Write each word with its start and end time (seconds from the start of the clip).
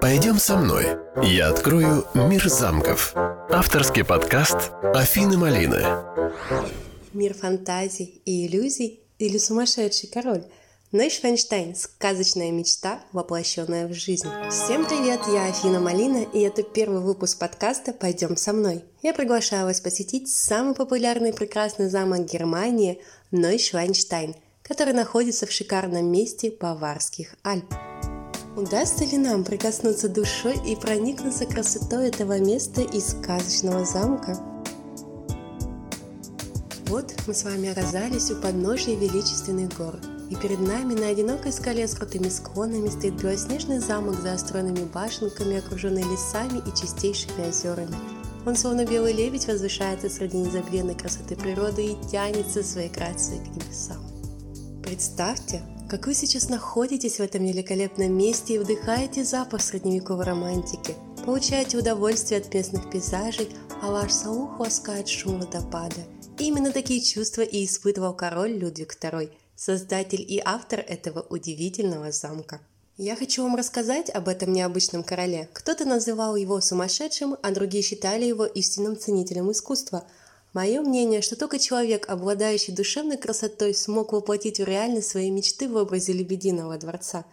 Пойдем 0.00 0.38
со 0.38 0.56
мной. 0.56 0.86
Я 1.22 1.48
открою 1.48 2.06
мир 2.14 2.48
замков. 2.48 3.14
Авторский 3.50 4.04
подкаст 4.04 4.70
Афины 4.94 5.36
Малины. 5.36 5.84
Мир 7.12 7.34
фантазий 7.34 8.22
и 8.24 8.46
иллюзий 8.46 9.00
или 9.18 9.38
сумасшедший 9.38 10.08
король? 10.08 10.44
Нойшвенштайн– 10.92 11.74
сказочная 11.76 12.52
мечта, 12.52 13.00
воплощенная 13.12 13.88
в 13.88 13.92
жизнь. 13.92 14.28
Всем 14.50 14.84
привет, 14.86 15.20
я 15.26 15.46
Афина 15.46 15.80
Малина, 15.80 16.22
и 16.32 16.40
это 16.42 16.62
первый 16.62 17.00
выпуск 17.00 17.40
подкаста 17.40 17.92
«Пойдем 17.92 18.36
со 18.36 18.52
мной». 18.52 18.84
Я 19.02 19.12
приглашаю 19.12 19.64
вас 19.64 19.80
посетить 19.80 20.28
самый 20.28 20.74
популярный 20.74 21.30
и 21.30 21.34
прекрасный 21.34 21.88
замок 21.88 22.30
Германии– 22.30 23.02
Нойшвенштайн, 23.32 24.36
который 24.62 24.94
находится 24.94 25.46
в 25.46 25.50
шикарном 25.50 26.06
месте 26.06 26.54
Баварских 26.60 27.34
Альп. 27.42 27.74
Удастся 28.54 29.06
ли 29.06 29.16
нам 29.16 29.44
прикоснуться 29.44 30.10
душой 30.10 30.56
и 30.66 30.76
проникнуться 30.76 31.46
красотой 31.46 32.08
этого 32.08 32.38
места 32.38 32.82
из 32.82 33.08
сказочного 33.08 33.86
замка? 33.86 34.36
Вот 36.86 37.14
мы 37.26 37.32
с 37.32 37.44
вами 37.44 37.70
оказались 37.70 38.30
у 38.30 38.36
подножия 38.36 38.94
величественных 38.94 39.74
гор, 39.78 39.96
и 40.28 40.36
перед 40.36 40.60
нами 40.60 40.92
на 40.92 41.08
одинокой 41.08 41.50
скале 41.50 41.88
с 41.88 41.94
крутыми 41.94 42.28
склонами 42.28 42.90
стоит 42.90 43.14
белоснежный 43.14 43.78
замок 43.78 44.16
с 44.16 44.22
заостренными 44.22 44.84
башенками, 44.84 45.56
окруженный 45.56 46.02
лесами 46.02 46.58
и 46.58 46.78
чистейшими 46.78 47.48
озерами. 47.48 47.96
Он 48.44 48.54
словно 48.54 48.84
белый 48.84 49.14
лебедь 49.14 49.46
возвышается 49.46 50.10
среди 50.10 50.36
незабвенной 50.36 50.94
красоты 50.94 51.36
природы 51.36 51.86
и 51.86 51.96
тянется 52.10 52.62
своей 52.62 52.90
грацией 52.90 53.40
к 53.40 53.48
небесам. 53.56 54.04
Представьте, 54.82 55.62
как 55.92 56.06
вы 56.06 56.14
сейчас 56.14 56.48
находитесь 56.48 57.16
в 57.16 57.20
этом 57.20 57.44
великолепном 57.44 58.16
месте 58.16 58.54
и 58.54 58.58
вдыхаете 58.58 59.24
запах 59.24 59.60
средневековой 59.60 60.24
романтики, 60.24 60.94
получаете 61.26 61.76
удовольствие 61.76 62.40
от 62.40 62.54
местных 62.54 62.88
пейзажей, 62.88 63.50
а 63.82 63.90
ваш 63.90 64.10
слух 64.10 64.58
ласкает 64.58 65.06
шум 65.06 65.40
водопада. 65.40 66.00
И 66.38 66.44
именно 66.44 66.72
такие 66.72 67.02
чувства 67.02 67.42
и 67.42 67.66
испытывал 67.66 68.14
король 68.14 68.52
Людвиг 68.52 68.96
II, 68.98 69.32
создатель 69.54 70.24
и 70.26 70.40
автор 70.42 70.80
этого 70.80 71.26
удивительного 71.28 72.10
замка. 72.10 72.62
Я 72.96 73.14
хочу 73.14 73.42
вам 73.42 73.56
рассказать 73.56 74.08
об 74.08 74.28
этом 74.28 74.50
необычном 74.50 75.02
короле. 75.02 75.50
Кто-то 75.52 75.84
называл 75.84 76.36
его 76.36 76.58
сумасшедшим, 76.62 77.36
а 77.42 77.50
другие 77.50 77.82
считали 77.82 78.24
его 78.24 78.46
истинным 78.46 78.98
ценителем 78.98 79.52
искусства– 79.52 80.06
Мое 80.52 80.82
мнение, 80.82 81.22
что 81.22 81.34
только 81.34 81.58
человек, 81.58 82.08
обладающий 82.10 82.74
душевной 82.74 83.16
красотой, 83.16 83.74
смог 83.74 84.12
воплотить 84.12 84.60
в 84.60 84.64
реальность 84.64 85.08
свои 85.08 85.30
мечты 85.30 85.66
в 85.66 85.76
образе 85.76 86.12
Лебединого 86.12 86.76
дворца. 86.76 87.24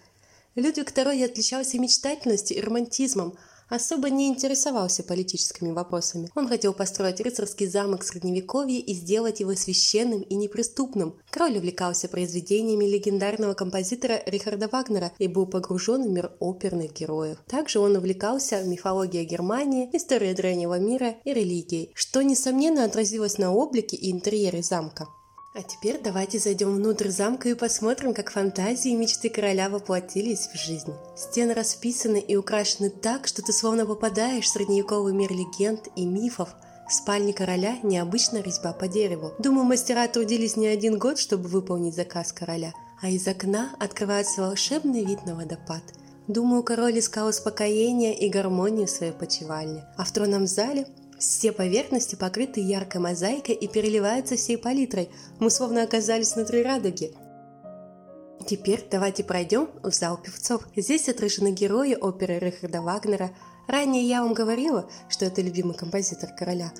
Людвиг 0.55 0.91
II 0.91 1.25
отличался 1.25 1.77
мечтательностью 1.79 2.57
и 2.57 2.61
романтизмом, 2.61 3.37
особо 3.69 4.09
не 4.09 4.27
интересовался 4.27 5.03
политическими 5.03 5.71
вопросами. 5.71 6.29
Он 6.35 6.47
хотел 6.47 6.73
построить 6.73 7.21
рыцарский 7.21 7.67
замок 7.67 8.03
Средневековья 8.03 8.79
и 8.79 8.93
сделать 8.93 9.39
его 9.39 9.55
священным 9.55 10.21
и 10.21 10.35
неприступным. 10.35 11.15
Король 11.29 11.57
увлекался 11.57 12.07
произведениями 12.07 12.85
легендарного 12.85 13.53
композитора 13.53 14.21
Рихарда 14.25 14.67
Вагнера 14.71 15.11
и 15.19 15.27
был 15.27 15.45
погружен 15.45 16.03
в 16.03 16.09
мир 16.09 16.31
оперных 16.39 16.93
героев. 16.93 17.37
Также 17.47 17.79
он 17.79 17.95
увлекался 17.95 18.63
мифологией 18.63 19.25
Германии, 19.25 19.89
историей 19.93 20.33
древнего 20.33 20.79
мира 20.79 21.15
и 21.23 21.33
религией, 21.33 21.91
что, 21.93 22.21
несомненно, 22.21 22.83
отразилось 22.83 23.37
на 23.37 23.53
облике 23.53 23.95
и 23.95 24.11
интерьере 24.11 24.63
замка. 24.63 25.07
А 25.55 25.63
теперь 25.63 25.99
давайте 25.99 26.37
зайдем 26.37 26.75
внутрь 26.75 27.09
замка 27.09 27.49
и 27.49 27.55
посмотрим, 27.55 28.13
как 28.13 28.31
фантазии 28.31 28.91
и 28.91 28.95
мечты 28.95 29.29
короля 29.29 29.67
воплотились 29.69 30.47
в 30.47 30.55
жизнь. 30.55 30.93
Стены 31.17 31.55
расписаны 31.55 32.19
и 32.19 32.35
украшены 32.35 32.91
так, 32.91 33.25
что 33.25 33.41
ты 33.41 33.51
словно 33.51 33.87
попадаешь 33.87 34.45
в 34.45 34.49
средневековый 34.49 35.11
мир 35.11 35.31
легенд 35.31 35.87
и 35.95 36.05
мифов. 36.05 36.49
В 36.87 36.93
спальне 36.93 37.33
короля 37.33 37.77
необычная 37.81 38.43
резьба 38.43 38.73
по 38.73 38.87
дереву. 38.87 39.33
Думаю, 39.39 39.65
мастера 39.65 40.07
трудились 40.07 40.55
не 40.55 40.67
один 40.67 40.99
год, 40.99 41.17
чтобы 41.17 41.47
выполнить 41.47 41.95
заказ 41.95 42.31
короля. 42.31 42.71
А 43.01 43.09
из 43.09 43.27
окна 43.27 43.71
открывается 43.79 44.41
волшебный 44.41 45.03
вид 45.03 45.25
на 45.25 45.33
водопад. 45.33 45.81
Думаю, 46.27 46.61
король 46.61 46.99
искал 46.99 47.27
успокоения 47.27 48.13
и 48.13 48.29
гармонию 48.29 48.85
в 48.85 48.91
своей 48.91 49.13
почевальне. 49.13 49.83
А 49.97 50.03
в 50.03 50.11
тронном 50.11 50.45
зале 50.45 50.85
все 51.19 51.51
поверхности 51.51 52.15
покрыты 52.15 52.61
яркой 52.61 53.01
мозаикой 53.01 53.55
и 53.55 53.67
переливаются 53.67 54.35
всей 54.35 54.57
палитрой. 54.57 55.09
Мы 55.39 55.49
словно 55.51 55.83
оказались 55.83 56.33
внутри 56.33 56.63
радуги. 56.63 57.13
Теперь 58.47 58.87
давайте 58.89 59.23
пройдем 59.23 59.69
в 59.83 59.91
зал 59.91 60.17
певцов. 60.17 60.67
Здесь 60.75 61.09
отражены 61.09 61.51
герои 61.51 61.93
оперы 61.93 62.39
Рихарда 62.39 62.81
Вагнера. 62.81 63.31
Ранее 63.67 64.07
я 64.07 64.23
вам 64.23 64.33
говорила, 64.33 64.89
что 65.09 65.25
это 65.25 65.41
любимый 65.41 65.75
композитор 65.75 66.29
короля. 66.35 66.71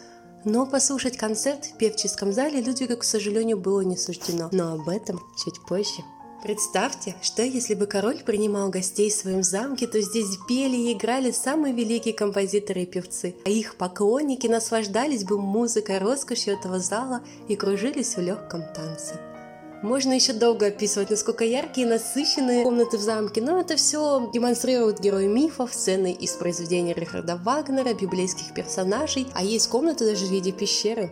Но 0.46 0.66
послушать 0.66 1.18
концерт 1.18 1.66
в 1.66 1.78
певческом 1.78 2.32
зале 2.32 2.62
Людвига, 2.62 2.96
к 2.96 3.04
сожалению, 3.04 3.58
было 3.58 3.82
не 3.82 3.98
суждено. 3.98 4.50
Но 4.54 4.74
об 4.74 4.88
этом 4.88 5.20
чуть 5.44 5.62
позже. 5.68 6.02
Представьте, 6.42 7.16
что 7.22 7.44
если 7.44 7.74
бы 7.74 7.86
король 7.86 8.24
принимал 8.24 8.70
гостей 8.70 9.10
в 9.10 9.14
своем 9.14 9.44
замке, 9.44 9.88
то 9.88 10.00
здесь 10.00 10.38
пели 10.48 10.76
и 10.76 10.94
играли 10.94 11.32
самые 11.32 11.74
великие 11.74 12.14
композиторы 12.14 12.84
и 12.84 12.86
певцы, 12.86 13.36
а 13.46 13.50
их 13.50 13.76
поклонники 13.76 14.48
наслаждались 14.48 15.26
бы 15.26 15.38
музыкой, 15.38 15.98
роскошью 15.98 16.54
этого 16.54 16.80
зала 16.80 17.22
и 17.50 17.58
кружились 17.58 18.16
в 18.16 18.22
легком 18.22 18.64
танце. 18.74 19.20
Можно 19.82 20.14
еще 20.14 20.34
долго 20.34 20.68
описывать, 20.68 21.10
насколько 21.10 21.44
яркие 21.46 21.88
и 21.88 21.90
насыщенные 21.90 22.64
комнаты 22.64 22.98
в 22.98 23.02
замке, 23.02 23.42
но 23.42 23.60
это 23.60 23.78
все 23.78 24.30
демонстрируют 24.34 25.00
герои 25.00 25.28
мифов, 25.28 25.74
сцены 25.74 26.12
из 26.12 26.34
произведений 26.34 26.94
Рихарда 26.94 27.38
Вагнера, 27.38 27.94
библейских 27.94 28.54
персонажей, 28.54 29.28
а 29.34 29.44
есть 29.44 29.70
комнаты 29.70 30.06
даже 30.06 30.26
в 30.26 30.32
виде 30.32 30.52
пещеры. 30.52 31.12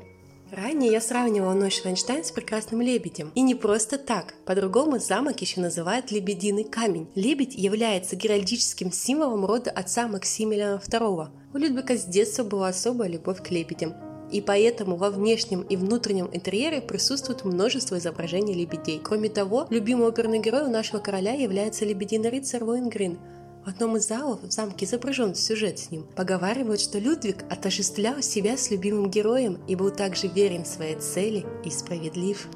Ранее 0.51 0.93
я 0.93 1.01
сравнивала 1.01 1.53
ночь 1.53 1.83
Вайнштейн 1.83 2.23
с 2.23 2.31
прекрасным 2.31 2.81
лебедем. 2.81 3.31
И 3.35 3.41
не 3.41 3.53
просто 3.53 3.97
так. 3.97 4.33
По-другому 4.45 4.97
замок 4.97 5.41
еще 5.41 5.59
называют 5.59 6.09
лебединый 6.09 6.63
камень. 6.63 7.09
Лебедь 7.15 7.55
является 7.55 8.15
геральдическим 8.15 8.91
символом 8.91 9.45
рода 9.45 9.71
отца 9.71 10.07
Максимилиана 10.07 10.79
II. 10.79 11.27
У 11.53 11.57
Людвига 11.57 11.97
с 11.97 12.05
детства 12.05 12.43
была 12.43 12.69
особая 12.69 13.09
любовь 13.09 13.43
к 13.43 13.51
лебедям. 13.51 13.93
И 14.31 14.39
поэтому 14.39 14.95
во 14.95 15.09
внешнем 15.09 15.61
и 15.61 15.75
внутреннем 15.75 16.29
интерьере 16.31 16.81
присутствует 16.81 17.43
множество 17.43 17.97
изображений 17.97 18.53
лебедей. 18.53 19.01
Кроме 19.03 19.29
того, 19.29 19.67
любимый 19.69 20.07
оперный 20.07 20.39
герой 20.39 20.63
у 20.63 20.69
нашего 20.69 20.99
короля 20.99 21.33
является 21.33 21.83
лебединый 21.83 22.29
рыцарь 22.29 22.63
Лоингрин– 22.63 23.19
одном 23.67 23.97
из 23.97 24.07
залов 24.07 24.41
в 24.43 24.51
замке 24.51 24.85
изображен 24.85 25.35
сюжет 25.35 25.79
с 25.79 25.91
ним. 25.91 26.05
Поговаривают, 26.15 26.79
что 26.79 26.99
Людвиг 26.99 27.43
отождествлял 27.49 28.21
себя 28.21 28.57
с 28.57 28.71
любимым 28.71 29.09
героем 29.09 29.59
и 29.67 29.75
был 29.75 29.91
также 29.91 30.27
верен 30.27 30.65
своей 30.65 30.95
цели 30.95 31.45
и 31.65 31.69
справедлив. 31.69 32.47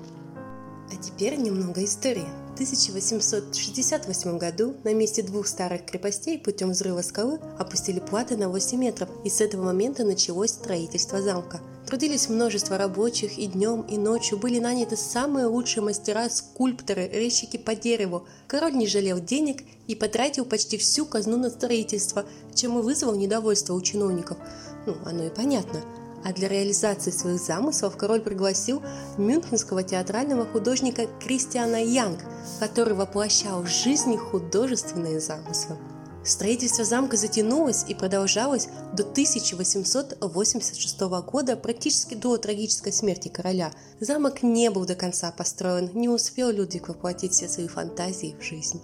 А 0.92 0.96
теперь 1.02 1.38
немного 1.38 1.84
истории. 1.84 2.28
В 2.52 2.54
1868 2.54 4.38
году 4.38 4.76
на 4.84 4.94
месте 4.94 5.22
двух 5.22 5.48
старых 5.48 5.86
крепостей 5.86 6.38
путем 6.38 6.72
взрыва 6.72 7.02
скалы 7.02 7.40
опустили 7.58 8.00
платы 8.00 8.38
на 8.38 8.50
8 8.50 8.78
метров, 8.78 9.10
и 9.24 9.30
с 9.30 9.42
этого 9.42 9.64
момента 9.64 10.04
началось 10.04 10.52
строительство 10.52 11.22
замка– 11.22 11.62
Трудились 11.92 12.30
множество 12.30 12.78
рабочих, 12.78 13.38
и 13.38 13.48
днем, 13.48 13.82
и 13.82 13.98
ночью 13.98 14.38
были 14.38 14.60
наняты 14.60 14.96
самые 14.96 15.48
лучшие 15.48 15.84
мастера, 15.84 16.30
скульпторы, 16.30 17.10
резчики 17.10 17.58
по 17.58 17.76
дереву. 17.76 18.26
Король 18.48 18.78
не 18.78 18.88
жалел 18.88 19.20
денег 19.20 19.64
и 19.88 19.96
потратил 19.96 20.46
почти 20.46 20.78
всю 20.78 21.06
казну 21.06 21.36
на 21.36 21.50
строительство, 21.50 22.26
чем 22.56 22.80
и 22.80 22.82
вызвал 22.82 23.16
недовольство 23.16 23.74
у 23.74 23.82
чиновников. 23.82 24.38
Ну, 24.86 24.96
оно 25.04 25.26
и 25.26 25.30
понятно. 25.30 25.82
А 26.24 26.32
для 26.32 26.48
реализации 26.48 27.12
своих 27.12 27.42
замыслов 27.42 27.98
король 27.98 28.22
пригласил 28.22 28.82
мюнхенского 29.18 29.84
театрального 29.84 30.46
художника 30.46 31.08
Кристиана 31.20 31.84
Янг, 31.84 32.20
который 32.62 32.94
воплощал 32.94 33.64
в 33.64 33.68
жизни 33.68 34.16
художественные 34.16 35.20
замыслы. 35.20 35.76
Строительство 36.24 36.86
замка 36.86 37.18
затянулось 37.18 37.84
и 37.88 37.96
продолжалось 37.96 38.68
до 38.94 39.02
1886 39.04 41.00
года, 41.26 41.56
практически 41.56 42.14
до 42.14 42.38
трагической 42.38 42.94
смерти 42.94 43.28
короля. 43.28 43.72
Замок 44.00 44.44
не 44.44 44.70
был 44.70 44.86
до 44.86 44.94
конца 44.96 45.32
построен, 45.32 45.90
не 45.96 46.10
успел 46.10 46.52
Людвиг 46.52 46.90
воплотить 46.90 47.34
все 47.34 47.48
свои 47.48 47.68
фантазии 47.68 48.36
в 48.40 48.44
жизнь. 48.44 48.80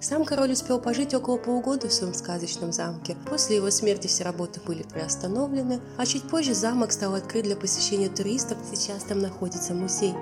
Сам 0.00 0.24
король 0.24 0.52
успел 0.52 0.80
пожить 0.80 1.14
около 1.14 1.38
полугода 1.38 1.88
в 1.88 1.92
своем 1.92 2.12
сказочном 2.12 2.72
замке. 2.72 3.16
После 3.30 3.56
его 3.56 3.70
смерти 3.70 4.06
все 4.08 4.24
работы 4.24 4.60
были 4.66 4.82
приостановлены, 4.82 5.80
а 5.96 6.04
чуть 6.04 6.28
позже 6.28 6.54
замок 6.54 6.92
стал 6.92 7.14
открыт 7.14 7.44
для 7.44 7.56
посещения 7.56 8.08
туристов. 8.08 8.58
Сейчас 8.70 9.04
там 9.04 9.20
находится 9.20 9.72
музей. 9.72 10.12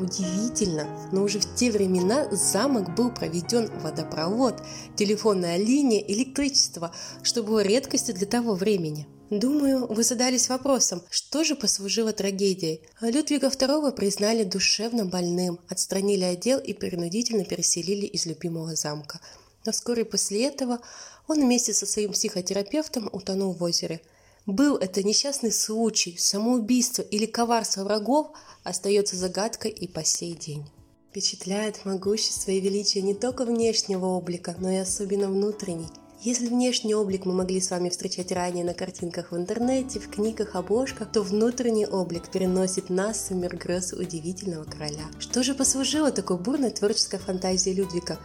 Удивительно, 0.00 0.88
но 1.12 1.22
уже 1.22 1.38
в 1.38 1.54
те 1.54 1.70
времена 1.70 2.26
замок 2.30 2.94
был 2.94 3.12
проведен 3.12 3.70
водопровод, 3.82 4.62
телефонная 4.96 5.58
линия, 5.58 6.00
электричество, 6.00 6.94
что 7.22 7.42
было 7.42 7.60
редкостью 7.62 8.14
для 8.14 8.26
того 8.26 8.54
времени. 8.54 9.06
Думаю, 9.28 9.86
вы 9.86 10.02
задались 10.02 10.48
вопросом, 10.48 11.02
что 11.10 11.44
же 11.44 11.54
послужило 11.54 12.14
трагедией. 12.14 12.80
Людвига 13.02 13.48
II 13.48 13.92
признали 13.92 14.42
душевно 14.42 15.04
больным, 15.04 15.60
отстранили 15.68 16.24
отдел 16.24 16.58
и 16.58 16.72
принудительно 16.72 17.44
переселили 17.44 18.06
из 18.06 18.24
любимого 18.24 18.74
замка. 18.76 19.20
но 19.66 19.72
вскоре 19.72 20.06
после 20.06 20.46
этого 20.46 20.80
он 21.28 21.42
вместе 21.42 21.74
со 21.74 21.84
своим 21.84 22.12
психотерапевтом 22.12 23.10
утонул 23.12 23.52
в 23.52 23.62
озере. 23.62 24.00
Был 24.46 24.76
это 24.76 25.02
несчастный 25.02 25.52
случай, 25.52 26.16
самоубийство 26.18 27.02
или 27.02 27.26
коварство 27.26 27.84
врагов 27.84 28.28
остается 28.64 29.16
загадкой 29.16 29.70
и 29.70 29.86
по 29.86 30.04
сей 30.04 30.34
день. 30.34 30.64
Впечатляет 31.10 31.84
могущество 31.84 32.50
и 32.50 32.60
величие 32.60 33.02
не 33.02 33.14
только 33.14 33.44
внешнего 33.44 34.06
облика, 34.06 34.54
но 34.58 34.70
и 34.70 34.76
особенно 34.76 35.28
внутренний. 35.28 35.88
Если 36.22 36.48
внешний 36.48 36.94
облик 36.94 37.24
мы 37.24 37.32
могли 37.32 37.60
с 37.60 37.70
вами 37.70 37.88
встречать 37.88 38.30
ранее 38.30 38.64
на 38.64 38.74
картинках 38.74 39.32
в 39.32 39.36
интернете, 39.36 39.98
в 39.98 40.10
книгах, 40.10 40.54
обложках, 40.54 41.10
то 41.10 41.22
внутренний 41.22 41.86
облик 41.86 42.30
переносит 42.30 42.90
нас 42.90 43.30
в 43.30 43.34
мир 43.34 43.56
грез 43.56 43.94
удивительного 43.94 44.64
короля. 44.64 45.06
Что 45.18 45.42
же 45.42 45.54
послужило 45.54 46.10
такой 46.10 46.36
бурной 46.36 46.70
творческой 46.70 47.20
фантазии 47.20 47.70
Людвига? 47.70 48.18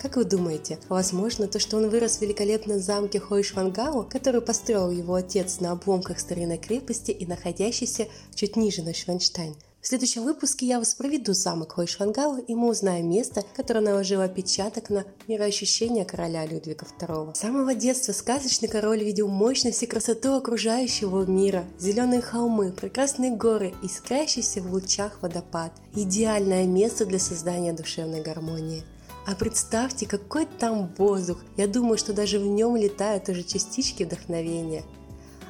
Как 0.00 0.14
вы 0.14 0.24
думаете, 0.24 0.78
возможно 0.88 1.48
то, 1.48 1.58
что 1.58 1.76
он 1.76 1.88
вырос 1.88 2.18
в 2.18 2.22
великолепном 2.22 2.78
замке 2.78 3.18
Хойшвангау, 3.18 4.04
который 4.08 4.40
построил 4.40 4.92
его 4.92 5.14
отец 5.14 5.58
на 5.58 5.72
обломках 5.72 6.20
старинной 6.20 6.58
крепости 6.58 7.10
и 7.10 7.26
находящийся 7.26 8.06
чуть 8.32 8.54
ниже 8.54 8.82
Нойшванштайн? 8.82 9.56
В 9.80 9.86
следующем 9.88 10.22
выпуске 10.22 10.66
я 10.66 10.78
вас 10.78 10.94
проведу 10.94 11.32
замок 11.32 11.72
Хойшвангау, 11.72 12.38
и 12.38 12.54
мы 12.54 12.68
узнаем 12.68 13.10
место, 13.10 13.42
которое 13.56 13.80
наложило 13.80 14.24
отпечаток 14.24 14.88
на 14.90 15.04
мироощущение 15.26 16.04
короля 16.04 16.46
Людвига 16.46 16.86
II. 17.00 17.34
С 17.34 17.40
самого 17.40 17.74
детства 17.74 18.12
сказочный 18.12 18.68
король 18.68 19.02
видел 19.02 19.26
мощность 19.26 19.82
и 19.82 19.86
красоту 19.86 20.34
окружающего 20.34 21.24
мира, 21.24 21.64
зеленые 21.80 22.22
холмы, 22.22 22.70
прекрасные 22.70 23.34
горы, 23.34 23.74
искрящийся 23.82 24.62
в 24.62 24.72
лучах 24.72 25.22
водопад. 25.22 25.72
Идеальное 25.94 26.66
место 26.66 27.04
для 27.04 27.18
создания 27.18 27.72
душевной 27.72 28.20
гармонии. 28.20 28.84
А 29.28 29.34
представьте, 29.34 30.06
какой 30.06 30.46
там 30.46 30.90
воздух! 30.96 31.44
Я 31.58 31.66
думаю, 31.66 31.98
что 31.98 32.14
даже 32.14 32.38
в 32.38 32.46
нем 32.46 32.76
летают 32.76 33.28
уже 33.28 33.42
частички 33.42 34.04
вдохновения. 34.04 34.84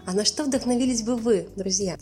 А 0.04 0.14
на 0.14 0.25
что 0.25 0.42
вдохновились 0.42 1.02
бы 1.02 1.14
вы, 1.14 1.46
друзья? 1.54 1.96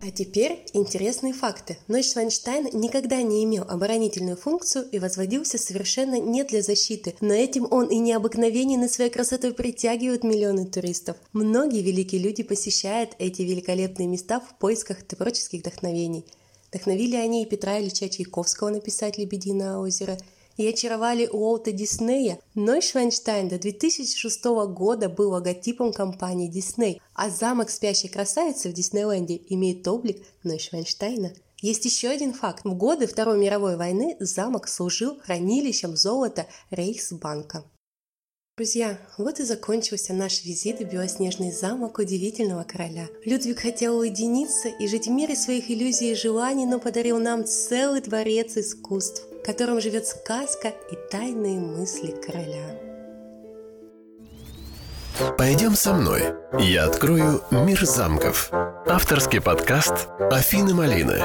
А 0.00 0.12
теперь 0.12 0.64
интересные 0.74 1.32
факты. 1.32 1.78
Нойшвайнштайн 1.88 2.68
никогда 2.72 3.20
не 3.20 3.42
имел 3.42 3.64
оборонительную 3.64 4.36
функцию 4.36 4.88
и 4.92 5.00
возводился 5.00 5.58
совершенно 5.58 6.20
не 6.20 6.44
для 6.44 6.62
защиты, 6.62 7.16
но 7.20 7.34
этим 7.34 7.66
он 7.68 7.88
и 7.88 7.98
необыкновенен 7.98 8.84
и 8.84 8.88
своей 8.88 9.10
красотой 9.10 9.52
притягивает 9.52 10.22
миллионы 10.22 10.66
туристов. 10.66 11.16
Многие 11.32 11.82
великие 11.82 12.20
люди 12.20 12.44
посещают 12.44 13.16
эти 13.18 13.42
великолепные 13.42 14.06
места 14.06 14.38
в 14.38 14.56
поисках 14.60 15.02
творческих 15.02 15.62
вдохновений. 15.62 16.26
Вдохновили 16.70 17.16
они 17.16 17.42
и 17.42 17.46
Петра 17.46 17.80
Ильича 17.80 18.08
Чайковского 18.08 18.70
написать 18.70 19.18
«Лебединое 19.18 19.76
озеро», 19.78 20.18
и 20.58 20.66
очаровали 20.66 21.26
Уолта 21.26 21.72
Диснея, 21.72 22.40
Нойшвайнштайн 22.54 23.48
до 23.48 23.58
2006 23.58 24.44
года 24.68 25.08
был 25.08 25.30
логотипом 25.30 25.92
компании 25.92 26.48
Дисней, 26.48 27.00
а 27.14 27.30
замок 27.30 27.70
спящей 27.70 28.08
красавицы 28.08 28.68
в 28.68 28.72
Диснейленде 28.72 29.40
имеет 29.50 29.86
облик 29.86 30.20
Нойшвайнштайна. 30.42 31.32
Есть 31.62 31.84
еще 31.84 32.08
один 32.08 32.34
факт. 32.34 32.64
В 32.64 32.74
годы 32.74 33.06
Второй 33.06 33.38
мировой 33.38 33.76
войны 33.76 34.16
замок 34.20 34.68
служил 34.68 35.18
хранилищем 35.20 35.96
золота 35.96 36.46
Рейхсбанка. 36.70 37.64
Друзья, 38.58 38.98
вот 39.18 39.38
и 39.38 39.44
закончился 39.44 40.12
наш 40.12 40.42
визит 40.42 40.80
в 40.80 40.84
белоснежный 40.84 41.52
замок 41.52 41.98
удивительного 41.98 42.64
короля. 42.64 43.06
Людвиг 43.24 43.60
хотел 43.60 43.98
уединиться 43.98 44.68
и 44.68 44.88
жить 44.88 45.06
в 45.06 45.10
мире 45.12 45.36
своих 45.36 45.70
иллюзий 45.70 46.10
и 46.10 46.16
желаний, 46.16 46.66
но 46.66 46.80
подарил 46.80 47.20
нам 47.20 47.44
целый 47.44 48.00
дворец 48.00 48.56
искусств 48.56 49.22
в 49.30 49.46
котором 49.46 49.80
живет 49.80 50.08
сказка 50.08 50.74
и 50.90 50.96
тайные 51.08 51.60
мысли 51.60 52.10
короля. 52.26 52.80
Пойдем 55.38 55.76
со 55.76 55.94
мной. 55.94 56.22
Я 56.58 56.86
открою 56.86 57.44
мир 57.52 57.86
замков. 57.86 58.48
Авторский 58.52 59.40
подкаст 59.40 60.08
Афины 60.32 60.74
Малины. 60.74 61.22